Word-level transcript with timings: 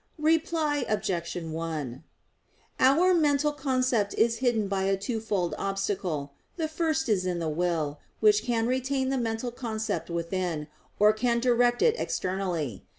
Reply 0.17 0.83
Obj. 0.89 1.35
1: 1.35 2.03
Our 2.79 3.13
mental 3.13 3.51
concept 3.51 4.15
is 4.15 4.37
hidden 4.39 4.67
by 4.67 4.85
a 4.85 4.97
twofold 4.97 5.53
obstacle. 5.59 6.33
The 6.57 6.67
first 6.67 7.07
is 7.07 7.27
in 7.27 7.37
the 7.37 7.47
will, 7.47 7.99
which 8.19 8.41
can 8.41 8.65
retain 8.65 9.09
the 9.09 9.19
mental 9.19 9.51
concept 9.51 10.09
within, 10.09 10.65
or 10.97 11.13
can 11.13 11.39
direct 11.39 11.83
it 11.83 11.93
externally. 11.99 12.83